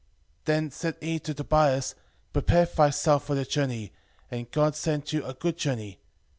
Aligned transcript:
Then 0.45 0.71
said 0.71 0.95
he 0.99 1.19
to 1.19 1.33
Tobias, 1.35 1.93
Prepare 2.33 2.65
thyself 2.65 3.25
for 3.27 3.35
the 3.35 3.45
journey, 3.45 3.93
and 4.31 4.49
God 4.49 4.75
send 4.75 5.13
you 5.13 5.23
a 5.23 5.35
good 5.35 5.57
journey. 5.57 5.99